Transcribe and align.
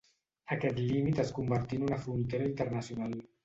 Aquest 0.55 0.79
límit 0.85 1.21
es 1.25 1.31
convertí 1.41 1.79
en 1.81 1.87
una 1.91 2.03
frontera 2.09 2.51
internacional. 2.51 3.19